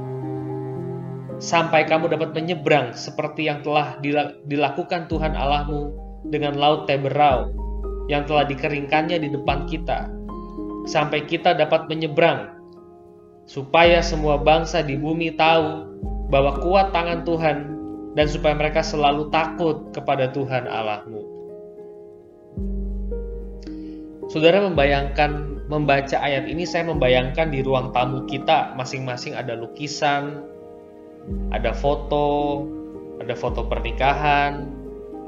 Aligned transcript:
sampai 1.39 1.87
kamu 1.87 2.11
dapat 2.11 2.31
menyeberang 2.35 2.95
seperti 2.95 3.51
yang 3.51 3.63
telah 3.63 3.99
dilakukan 4.47 5.11
Tuhan 5.11 5.35
Allahmu 5.35 5.95
dengan 6.31 6.59
laut 6.59 6.87
Teberau 6.87 7.51
yang 8.07 8.27
telah 8.29 8.47
dikeringkannya 8.47 9.19
di 9.23 9.29
depan 9.33 9.67
kita 9.67 10.11
sampai 10.85 11.25
kita 11.27 11.57
dapat 11.57 11.89
menyeberang 11.91 12.53
supaya 13.49 14.01
semua 14.05 14.41
bangsa 14.41 14.85
di 14.85 14.97
bumi 14.97 15.35
tahu 15.35 15.89
bahwa 16.29 16.57
kuat 16.61 16.93
tangan 16.93 17.25
Tuhan 17.25 17.57
dan 18.15 18.27
supaya 18.31 18.55
mereka 18.55 18.81
selalu 18.81 19.29
takut 19.35 19.91
kepada 19.91 20.31
Tuhan 20.31 20.71
Allahmu. 20.71 21.23
Saudara 24.31 24.65
membayangkan 24.65 25.63
membaca 25.69 26.17
ayat 26.19 26.49
ini 26.51 26.67
saya 26.67 26.89
membayangkan 26.89 27.51
di 27.53 27.61
ruang 27.61 27.93
tamu 27.95 28.25
kita 28.27 28.75
masing-masing 28.75 29.37
ada 29.37 29.55
lukisan, 29.55 30.43
ada 31.51 31.71
foto, 31.75 32.65
ada 33.21 33.35
foto 33.37 33.67
pernikahan, 33.67 34.71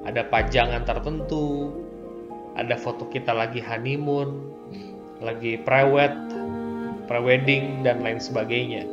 ada 0.07 0.27
pajangan 0.27 0.87
tertentu, 0.87 1.71
ada 2.57 2.75
foto 2.79 3.07
kita 3.11 3.35
lagi 3.35 3.61
honeymoon, 3.61 4.49
lagi 5.21 5.61
prewed, 5.61 6.15
prewedding 7.11 7.83
dan 7.87 8.03
lain 8.03 8.21
sebagainya. 8.21 8.85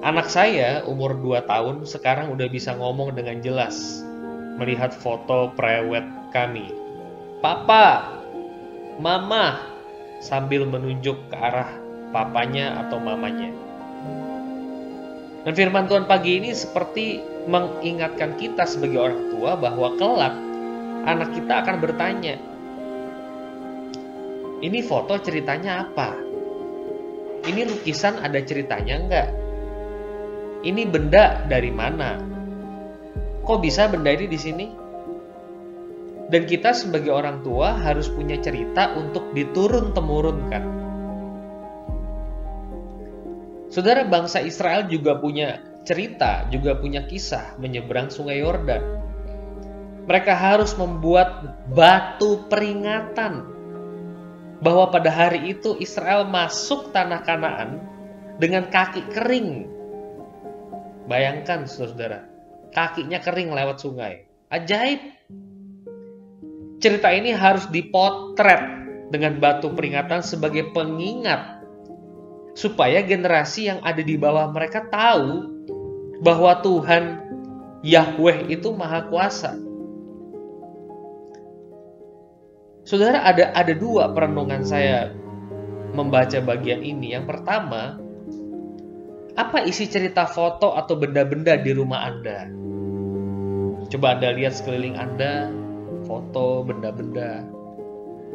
Anak 0.00 0.32
saya 0.32 0.80
umur 0.88 1.12
2 1.12 1.44
tahun 1.44 1.84
sekarang 1.84 2.32
udah 2.32 2.48
bisa 2.48 2.72
ngomong 2.72 3.12
dengan 3.12 3.44
jelas 3.44 4.00
melihat 4.56 4.96
foto 4.96 5.52
prewed 5.52 6.08
kami. 6.32 6.72
Papa, 7.44 8.16
mama, 8.96 9.60
sambil 10.24 10.64
menunjuk 10.64 11.20
ke 11.28 11.36
arah 11.36 11.68
papanya 12.16 12.80
atau 12.80 12.96
mamanya. 12.96 13.52
Dan 15.44 15.52
firman 15.52 15.84
Tuhan 15.84 16.08
pagi 16.08 16.40
ini 16.40 16.56
seperti 16.56 17.20
mengingatkan 17.44 18.40
kita 18.40 18.64
sebagai 18.64 19.04
orang 19.04 19.36
tua 19.36 19.52
bahwa 19.52 20.00
kelak 20.00 20.32
anak 21.04 21.28
kita 21.36 21.60
akan 21.60 21.76
bertanya, 21.76 22.40
ini 24.64 24.80
foto 24.80 25.20
ceritanya 25.20 25.84
apa? 25.84 26.16
Ini 27.44 27.68
lukisan 27.68 28.16
ada 28.20 28.40
ceritanya 28.40 28.96
enggak? 28.96 29.39
Ini 30.60 30.84
benda 30.84 31.44
dari 31.48 31.72
mana? 31.72 32.20
Kok 33.44 33.58
bisa 33.64 33.88
benda 33.88 34.12
ini 34.12 34.28
di 34.28 34.38
sini? 34.38 34.66
Dan 36.30 36.46
kita 36.46 36.70
sebagai 36.70 37.10
orang 37.10 37.42
tua 37.42 37.74
harus 37.74 38.06
punya 38.06 38.38
cerita 38.38 38.94
untuk 38.94 39.34
diturun 39.34 39.90
temurunkan. 39.96 40.64
Saudara 43.70 44.06
bangsa 44.06 44.38
Israel 44.42 44.86
juga 44.86 45.18
punya 45.18 45.58
cerita, 45.82 46.46
juga 46.52 46.78
punya 46.78 47.06
kisah 47.08 47.58
menyeberang 47.58 48.12
sungai 48.12 48.42
Yordan. 48.42 48.82
Mereka 50.06 50.34
harus 50.34 50.74
membuat 50.78 51.62
batu 51.70 52.46
peringatan 52.50 53.46
bahwa 54.60 54.90
pada 54.92 55.08
hari 55.10 55.54
itu 55.54 55.78
Israel 55.80 56.28
masuk 56.28 56.92
tanah 56.92 57.22
Kanaan 57.24 57.80
dengan 58.38 58.68
kaki 58.68 59.06
kering 59.10 59.79
Bayangkan 61.10 61.66
saudara, 61.66 62.22
kakinya 62.70 63.18
kering 63.18 63.50
lewat 63.50 63.82
sungai. 63.82 64.30
Ajaib. 64.46 65.02
Cerita 66.78 67.10
ini 67.10 67.34
harus 67.34 67.66
dipotret 67.66 68.62
dengan 69.10 69.42
batu 69.42 69.74
peringatan 69.74 70.22
sebagai 70.22 70.70
pengingat 70.70 71.66
supaya 72.54 73.02
generasi 73.02 73.66
yang 73.66 73.82
ada 73.82 74.00
di 74.06 74.14
bawah 74.14 74.54
mereka 74.54 74.86
tahu 74.86 75.50
bahwa 76.22 76.62
Tuhan 76.62 77.04
Yahweh 77.82 78.46
itu 78.46 78.70
maha 78.70 79.10
kuasa. 79.10 79.58
Saudara 82.86 83.26
ada 83.26 83.50
ada 83.52 83.74
dua 83.74 84.14
perenungan 84.14 84.62
saya 84.62 85.10
membaca 85.92 86.38
bagian 86.38 86.80
ini. 86.80 87.12
Yang 87.18 87.34
pertama, 87.34 87.98
apa 89.38 89.62
isi 89.62 89.86
cerita 89.86 90.26
foto 90.26 90.74
atau 90.74 90.98
benda-benda 90.98 91.54
di 91.60 91.70
rumah 91.74 92.10
Anda? 92.10 92.50
Coba 93.90 94.18
Anda 94.18 94.34
lihat 94.34 94.58
sekeliling 94.58 94.98
Anda, 94.98 95.50
foto, 96.06 96.66
benda-benda, 96.66 97.46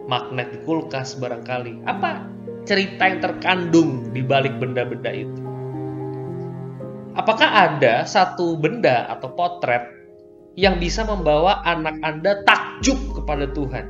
magnet 0.08 0.52
di 0.56 0.60
kulkas 0.64 1.16
barangkali. 1.20 1.84
Apa 1.88 2.28
cerita 2.64 3.08
yang 3.08 3.20
terkandung 3.24 4.12
di 4.12 4.22
balik 4.24 4.56
benda-benda 4.60 5.12
itu? 5.12 5.42
Apakah 7.16 7.72
ada 7.72 8.04
satu 8.04 8.60
benda 8.60 9.08
atau 9.08 9.32
potret 9.32 9.88
yang 10.60 10.80
bisa 10.80 11.08
membawa 11.08 11.64
anak 11.64 11.96
Anda 12.04 12.44
takjub 12.44 13.16
kepada 13.16 13.48
Tuhan? 13.56 13.86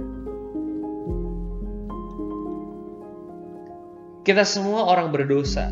Kita 4.25 4.41
semua 4.41 4.89
orang 4.89 5.13
berdosa, 5.13 5.69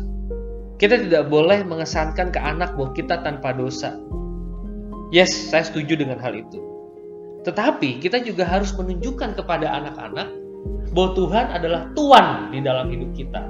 kita 0.84 1.00
tidak 1.00 1.32
boleh 1.32 1.64
mengesankan 1.64 2.28
ke 2.28 2.36
anak 2.36 2.76
bahwa 2.76 2.92
kita 2.92 3.24
tanpa 3.24 3.56
dosa. 3.56 3.96
Yes, 5.08 5.32
saya 5.32 5.64
setuju 5.64 5.96
dengan 5.96 6.20
hal 6.20 6.36
itu. 6.36 6.60
Tetapi 7.40 8.04
kita 8.04 8.20
juga 8.20 8.44
harus 8.44 8.68
menunjukkan 8.76 9.32
kepada 9.32 9.64
anak-anak 9.80 10.28
bahwa 10.92 11.10
Tuhan 11.16 11.46
adalah 11.56 11.88
Tuhan 11.96 12.52
di 12.52 12.60
dalam 12.60 12.92
hidup 12.92 13.16
kita. 13.16 13.40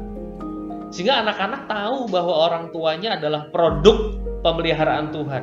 Sehingga 0.94 1.26
anak-anak 1.26 1.66
tahu 1.66 2.06
bahwa 2.06 2.34
orang 2.46 2.64
tuanya 2.70 3.18
adalah 3.18 3.50
produk 3.50 4.14
pemeliharaan 4.46 5.10
Tuhan. 5.10 5.42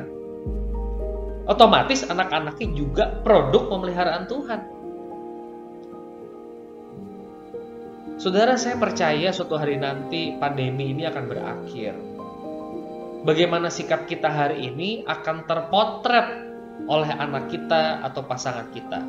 Otomatis 1.44 2.08
anak-anaknya 2.08 2.72
juga 2.72 3.20
produk 3.20 3.68
pemeliharaan 3.68 4.24
Tuhan. 4.32 4.60
Saudara, 8.22 8.54
saya 8.54 8.78
percaya 8.78 9.34
suatu 9.34 9.58
hari 9.58 9.82
nanti 9.82 10.38
pandemi 10.38 10.94
ini 10.94 11.02
akan 11.10 11.24
berakhir. 11.26 11.90
Bagaimana 13.26 13.66
sikap 13.66 14.06
kita 14.06 14.30
hari 14.30 14.70
ini 14.70 15.02
akan 15.10 15.42
terpotret 15.42 16.30
oleh 16.86 17.10
anak 17.18 17.50
kita 17.50 17.98
atau 18.06 18.22
pasangan 18.22 18.70
kita. 18.70 19.02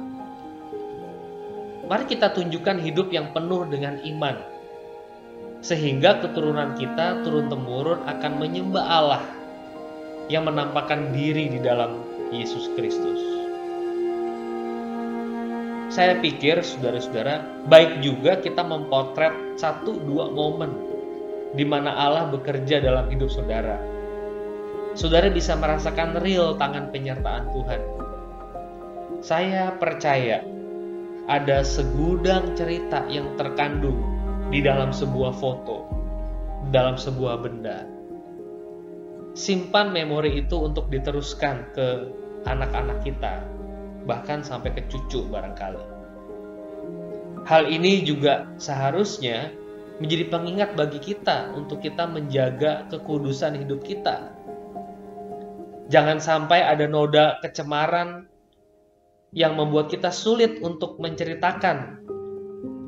Mari 1.86 2.10
kita 2.10 2.34
tunjukkan 2.34 2.82
hidup 2.82 3.14
yang 3.14 3.30
penuh 3.38 3.70
dengan 3.70 4.02
iman, 4.02 4.42
sehingga 5.62 6.18
keturunan 6.18 6.74
kita 6.74 7.22
turun-temurun 7.22 8.10
akan 8.10 8.42
menyembah 8.42 8.86
Allah 8.90 9.24
yang 10.26 10.50
menampakkan 10.50 11.14
diri 11.14 11.54
di 11.54 11.62
dalam 11.62 12.02
Yesus 12.34 12.66
Kristus 12.74 13.33
saya 15.94 16.18
pikir 16.18 16.58
saudara-saudara 16.66 17.46
baik 17.70 18.02
juga 18.02 18.42
kita 18.42 18.66
mempotret 18.66 19.30
satu 19.62 20.02
dua 20.02 20.26
momen 20.34 20.74
di 21.54 21.62
mana 21.62 21.94
Allah 21.94 22.34
bekerja 22.34 22.82
dalam 22.82 23.14
hidup 23.14 23.30
saudara. 23.30 23.78
Saudara 24.98 25.30
bisa 25.30 25.54
merasakan 25.54 26.18
real 26.18 26.58
tangan 26.58 26.90
penyertaan 26.90 27.46
Tuhan. 27.54 27.82
Saya 29.22 29.70
percaya 29.78 30.42
ada 31.30 31.62
segudang 31.62 32.58
cerita 32.58 33.06
yang 33.06 33.38
terkandung 33.38 34.02
di 34.50 34.66
dalam 34.66 34.90
sebuah 34.90 35.38
foto, 35.38 35.86
dalam 36.74 36.98
sebuah 36.98 37.38
benda. 37.38 37.86
Simpan 39.38 39.94
memori 39.94 40.42
itu 40.42 40.58
untuk 40.58 40.90
diteruskan 40.90 41.70
ke 41.74 41.88
anak-anak 42.50 43.02
kita, 43.06 43.46
bahkan 44.04 44.44
sampai 44.44 44.76
ke 44.76 44.84
cucu 44.92 45.24
barangkali. 45.32 45.84
Hal 47.44 47.68
ini 47.68 48.08
juga 48.08 48.48
seharusnya 48.56 49.52
menjadi 50.00 50.32
pengingat 50.32 50.70
bagi 50.80 51.00
kita 51.00 51.52
untuk 51.54 51.84
kita 51.84 52.08
menjaga 52.08 52.88
kekudusan 52.88 53.60
hidup 53.60 53.84
kita. 53.84 54.32
Jangan 55.92 56.24
sampai 56.24 56.64
ada 56.64 56.88
noda 56.88 57.38
kecemaran 57.44 58.26
yang 59.36 59.60
membuat 59.60 59.92
kita 59.92 60.10
sulit 60.10 60.64
untuk 60.64 60.98
menceritakan 60.98 62.06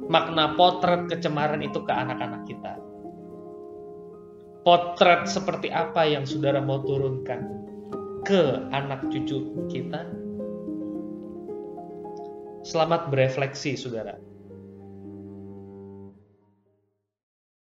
makna 0.08 0.56
potret 0.56 1.12
kecemaran 1.12 1.62
itu 1.62 1.84
ke 1.84 1.94
anak-anak 1.94 2.48
kita? 2.48 2.74
Potret 4.66 5.30
seperti 5.30 5.70
apa 5.70 6.10
yang 6.10 6.26
saudara 6.26 6.58
mau 6.58 6.82
turunkan 6.82 7.70
ke 8.26 8.66
anak 8.74 9.06
cucu 9.14 9.54
kita? 9.70 10.25
Selamat 12.66 13.14
berefleksi, 13.14 13.78
saudara. 13.78 14.18